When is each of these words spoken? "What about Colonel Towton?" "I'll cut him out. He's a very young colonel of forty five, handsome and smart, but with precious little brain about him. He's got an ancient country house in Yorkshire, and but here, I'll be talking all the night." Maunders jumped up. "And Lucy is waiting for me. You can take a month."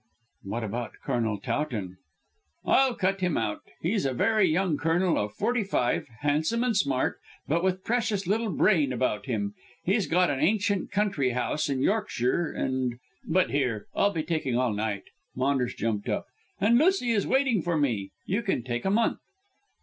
"What 0.41 0.63
about 0.63 0.93
Colonel 1.03 1.37
Towton?" 1.37 1.97
"I'll 2.65 2.95
cut 2.95 3.21
him 3.21 3.37
out. 3.37 3.61
He's 3.83 4.03
a 4.03 4.15
very 4.15 4.49
young 4.49 4.75
colonel 4.75 5.15
of 5.15 5.33
forty 5.33 5.63
five, 5.63 6.07
handsome 6.21 6.63
and 6.63 6.75
smart, 6.75 7.19
but 7.47 7.63
with 7.63 7.83
precious 7.83 8.25
little 8.25 8.49
brain 8.49 8.91
about 8.91 9.27
him. 9.27 9.53
He's 9.83 10.07
got 10.07 10.31
an 10.31 10.39
ancient 10.39 10.89
country 10.91 11.29
house 11.33 11.69
in 11.69 11.83
Yorkshire, 11.83 12.51
and 12.51 12.97
but 13.27 13.51
here, 13.51 13.85
I'll 13.93 14.11
be 14.11 14.23
talking 14.23 14.57
all 14.57 14.71
the 14.71 14.77
night." 14.77 15.03
Maunders 15.35 15.75
jumped 15.75 16.09
up. 16.09 16.25
"And 16.59 16.79
Lucy 16.79 17.11
is 17.11 17.27
waiting 17.27 17.61
for 17.61 17.77
me. 17.77 18.09
You 18.25 18.41
can 18.41 18.63
take 18.63 18.85
a 18.85 18.89
month." 18.89 19.19